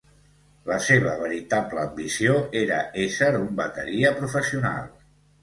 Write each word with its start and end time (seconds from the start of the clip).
La 0.69 0.77
seva 0.85 1.11
veritable 1.19 1.81
ambició 1.89 2.33
era 2.63 2.81
ésser 3.05 3.29
un 3.43 3.47
bateria 3.61 4.15
professional. 4.19 4.91